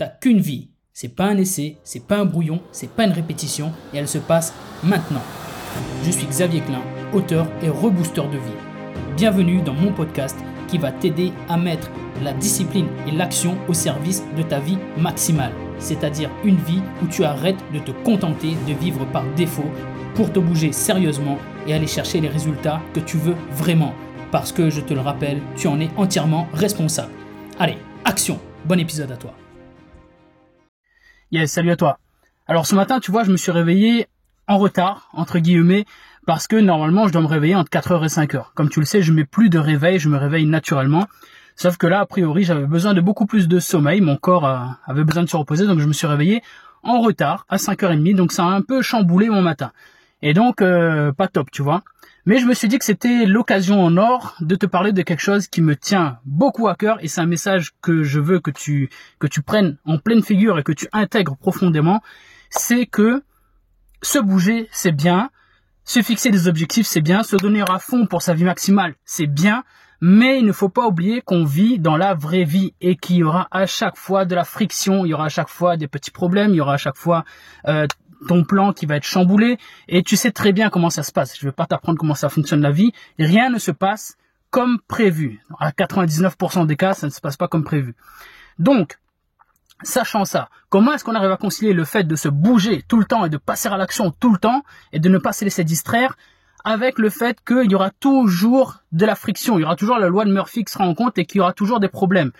[0.00, 0.70] T'as qu'une vie.
[0.94, 4.16] C'est pas un essai, c'est pas un brouillon, c'est pas une répétition et elle se
[4.16, 5.20] passe maintenant.
[6.06, 6.80] Je suis Xavier Klein,
[7.12, 9.14] auteur et rebooster de vie.
[9.14, 11.90] Bienvenue dans mon podcast qui va t'aider à mettre
[12.22, 17.22] la discipline et l'action au service de ta vie maximale, c'est-à-dire une vie où tu
[17.22, 19.70] arrêtes de te contenter de vivre par défaut
[20.14, 21.36] pour te bouger sérieusement
[21.66, 23.92] et aller chercher les résultats que tu veux vraiment.
[24.32, 27.12] Parce que je te le rappelle, tu en es entièrement responsable.
[27.58, 27.76] Allez,
[28.06, 29.34] action Bon épisode à toi
[31.32, 32.00] Yes, salut à toi.
[32.48, 34.08] Alors ce matin, tu vois, je me suis réveillé
[34.48, 35.84] en retard, entre guillemets,
[36.26, 38.46] parce que normalement, je dois me réveiller entre 4h et 5h.
[38.56, 41.06] Comme tu le sais, je mets plus de réveil, je me réveille naturellement.
[41.54, 44.44] Sauf que là, a priori, j'avais besoin de beaucoup plus de sommeil, mon corps
[44.84, 46.42] avait besoin de se reposer, donc je me suis réveillé
[46.82, 49.70] en retard, à 5h30, donc ça a un peu chamboulé mon matin.
[50.22, 51.82] Et donc, euh, pas top, tu vois.
[52.26, 55.22] Mais je me suis dit que c'était l'occasion en or de te parler de quelque
[55.22, 58.50] chose qui me tient beaucoup à cœur et c'est un message que je veux que
[58.50, 62.02] tu, que tu prennes en pleine figure et que tu intègres profondément.
[62.50, 63.22] C'est que
[64.02, 65.30] se bouger, c'est bien.
[65.84, 67.22] Se fixer des objectifs, c'est bien.
[67.22, 69.64] Se donner à fond pour sa vie maximale, c'est bien.
[70.02, 73.22] Mais il ne faut pas oublier qu'on vit dans la vraie vie et qu'il y
[73.22, 76.10] aura à chaque fois de la friction, il y aura à chaque fois des petits
[76.10, 77.24] problèmes, il y aura à chaque fois
[77.66, 77.86] euh,
[78.28, 81.38] ton plan qui va être chamboulé et tu sais très bien comment ça se passe.
[81.38, 82.92] Je ne vais pas t'apprendre comment ça fonctionne la vie.
[83.18, 84.16] Rien ne se passe
[84.50, 85.40] comme prévu.
[85.58, 87.94] À 99% des cas, ça ne se passe pas comme prévu.
[88.58, 88.98] Donc,
[89.82, 93.04] sachant ça, comment est-ce qu'on arrive à concilier le fait de se bouger tout le
[93.04, 95.64] temps et de passer à l'action tout le temps et de ne pas se laisser
[95.64, 96.16] distraire
[96.64, 100.08] avec le fait qu'il y aura toujours de la friction, il y aura toujours la
[100.08, 102.32] loi de Murphy qui sera en compte et qu'il y aura toujours des problèmes?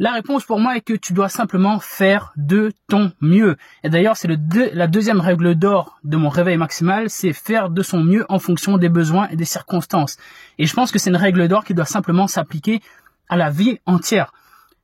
[0.00, 3.58] La réponse pour moi est que tu dois simplement faire de ton mieux.
[3.84, 8.00] Et d'ailleurs, c'est la deuxième règle d'or de mon réveil maximal, c'est faire de son
[8.00, 10.16] mieux en fonction des besoins et des circonstances.
[10.56, 12.80] Et je pense que c'est une règle d'or qui doit simplement s'appliquer
[13.28, 14.32] à la vie entière.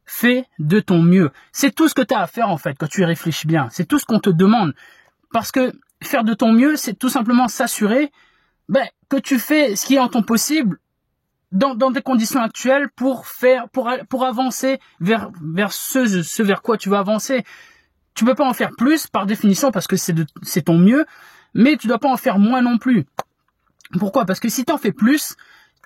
[0.05, 1.31] Fais de ton mieux.
[1.51, 3.69] C'est tout ce que tu as à faire en fait quand tu y réfléchis bien.
[3.71, 4.75] C'est tout ce qu'on te demande.
[5.33, 5.73] Parce que
[6.03, 8.13] faire de ton mieux, c'est tout simplement s'assurer
[8.69, 10.79] ben, que tu fais ce qui est en ton possible
[11.57, 16.77] dans, dans des conditions actuelles pour faire pour pour avancer vers vers ce vers quoi
[16.77, 17.45] tu vas avancer.
[18.15, 21.07] Tu peux pas en faire plus par définition parce que c'est c'est ton mieux,
[21.55, 23.07] mais tu dois pas en faire moins non plus.
[23.99, 24.25] Pourquoi?
[24.27, 25.37] Parce que si tu en fais plus,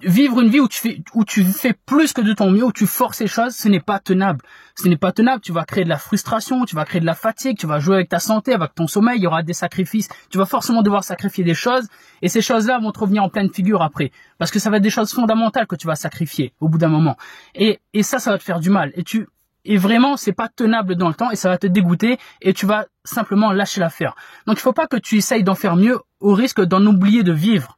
[0.02, 2.72] vivre une vie où tu fais où tu fais plus que de ton mieux, où
[2.72, 4.40] tu forces les choses, ce n'est pas tenable.
[4.74, 5.40] Ce n'est pas tenable.
[5.42, 7.96] Tu vas créer de la frustration, tu vas créer de la fatigue, tu vas jouer
[7.96, 9.18] avec ta santé, avec ton sommeil.
[9.18, 10.08] Il y aura des sacrifices.
[10.30, 11.88] Tu vas forcément devoir sacrifier des choses,
[12.22, 14.82] et ces choses-là vont te revenir en pleine figure après, parce que ça va être
[14.82, 17.16] des choses fondamentales que tu vas sacrifier au bout d'un moment.
[17.54, 18.92] Et et ça, ça va te faire du mal.
[18.94, 19.26] Et tu
[19.64, 22.66] et vraiment, c'est pas tenable dans le temps et ça va te dégoûter et tu
[22.66, 24.14] vas simplement lâcher l'affaire.
[24.46, 27.32] Donc il faut pas que tu essayes d'en faire mieux au risque d'en oublier de
[27.32, 27.76] vivre.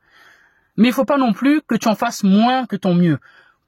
[0.76, 3.18] Mais il faut pas non plus que tu en fasses moins que ton mieux.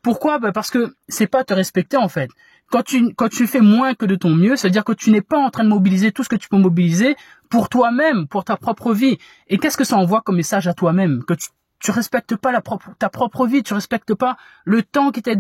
[0.02, 0.38] Pourquoi?
[0.38, 2.30] Bah Parce que c'est pas te respecter en fait.
[2.70, 5.38] Quand tu, quand tu fais moins que de ton mieux, c'est-à-dire que tu n'es pas
[5.38, 7.14] en train de mobiliser tout ce que tu peux mobiliser
[7.50, 9.18] pour toi-même, pour ta propre vie.
[9.48, 11.24] Et qu'est-ce que ça envoie comme message à toi-même?
[11.24, 11.48] Que tu,
[11.78, 15.34] tu respectes pas la propre, ta propre vie, tu respectes pas le temps qui t'a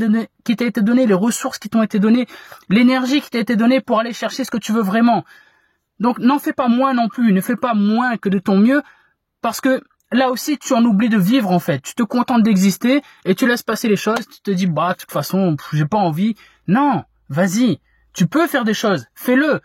[0.44, 2.26] qui t'a été donné, les ressources qui t'ont été données,
[2.68, 5.24] l'énergie qui t'a été donnée pour aller chercher ce que tu veux vraiment.
[6.00, 8.82] Donc n'en fais pas moins non plus, ne fais pas moins que de ton mieux,
[9.40, 9.82] parce que
[10.14, 11.80] là aussi tu en oublies de vivre en fait.
[11.82, 14.26] Tu te contentes d'exister et tu laisses passer les choses.
[14.28, 16.36] Tu te dis bah de toute façon j'ai pas envie.
[16.68, 17.80] Non, vas-y.
[18.14, 19.06] Tu peux faire des choses.
[19.14, 19.60] Fais-le.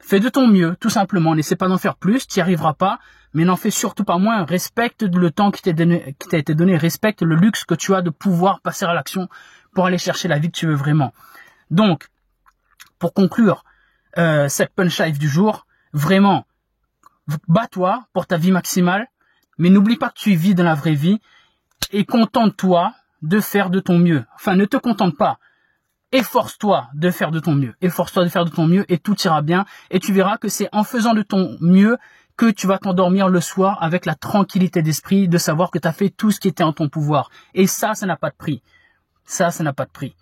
[0.00, 1.34] Fais de ton mieux, tout simplement.
[1.34, 2.98] N'essaie pas d'en faire plus, tu n'y arriveras pas,
[3.34, 4.44] mais n'en fais surtout pas moins.
[4.44, 5.70] Respecte le temps qui t'a
[6.38, 9.28] été donné, respecte le luxe que tu as de pouvoir passer à l'action
[9.74, 11.12] pour aller chercher la vie que tu veux vraiment.
[11.70, 12.08] Donc,
[12.98, 13.64] pour conclure
[14.16, 16.46] euh, cette punch life du jour, vraiment,
[17.48, 19.08] bats-toi pour ta vie maximale,
[19.58, 21.20] mais n'oublie pas que tu vis dans la vraie vie
[21.92, 24.24] et contente-toi de faire de ton mieux.
[24.34, 25.38] Enfin, ne te contente pas.
[26.12, 27.74] Efforce-toi de faire de ton mieux.
[27.80, 29.64] Efforce-toi de faire de ton mieux et tout ira bien.
[29.90, 31.98] Et tu verras que c'est en faisant de ton mieux
[32.36, 35.92] que tu vas t'endormir le soir avec la tranquillité d'esprit de savoir que tu as
[35.92, 37.30] fait tout ce qui était en ton pouvoir.
[37.54, 38.62] Et ça, ça n'a pas de prix.
[39.24, 40.14] Ça, ça n'a pas de prix.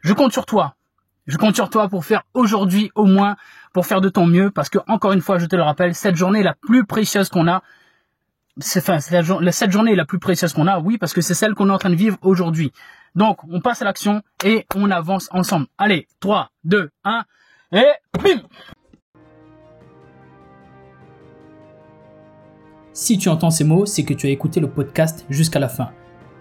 [0.00, 0.74] Je compte sur toi.
[1.26, 3.36] Je compte sur toi pour faire aujourd'hui au moins,
[3.72, 6.16] pour faire de ton mieux, parce que encore une fois, je te le rappelle, cette
[6.16, 7.62] journée est la plus précieuse qu'on a,
[8.58, 8.98] c'est enfin,
[9.40, 11.68] la, cette journée est la plus précieuse qu'on a, oui, parce que c'est celle qu'on
[11.68, 12.72] est en train de vivre aujourd'hui.
[13.14, 15.66] Donc, on passe à l'action et on avance ensemble.
[15.78, 17.24] Allez, 3, 2, 1,
[17.72, 17.86] et
[18.22, 18.42] bim
[22.92, 25.90] Si tu entends ces mots, c'est que tu as écouté le podcast jusqu'à la fin.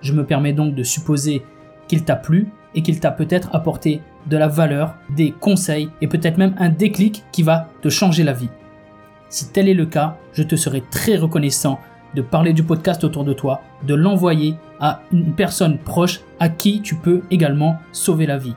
[0.01, 1.43] Je me permets donc de supposer
[1.87, 6.37] qu'il t'a plu et qu'il t'a peut-être apporté de la valeur, des conseils et peut-être
[6.37, 8.49] même un déclic qui va te changer la vie.
[9.29, 11.79] Si tel est le cas, je te serai très reconnaissant
[12.15, 16.81] de parler du podcast autour de toi, de l'envoyer à une personne proche à qui
[16.81, 18.55] tu peux également sauver la vie.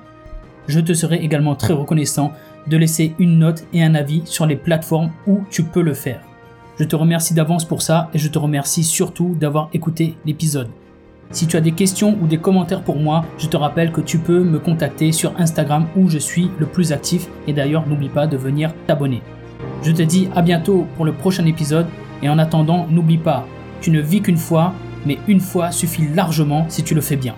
[0.68, 2.32] je te serai également très reconnaissant
[2.66, 6.20] de laisser une note et un avis sur les plateformes où tu peux le faire.
[6.78, 10.68] Je te remercie d'avance pour ça et je te remercie surtout d'avoir écouté l'épisode.
[11.30, 14.18] Si tu as des questions ou des commentaires pour moi, je te rappelle que tu
[14.18, 18.26] peux me contacter sur Instagram où je suis le plus actif et d'ailleurs n'oublie pas
[18.26, 19.22] de venir t'abonner.
[19.82, 21.86] Je te dis à bientôt pour le prochain épisode
[22.22, 23.46] et en attendant n'oublie pas,
[23.80, 24.72] tu ne vis qu'une fois,
[25.04, 27.34] mais une fois suffit largement si tu le fais bien.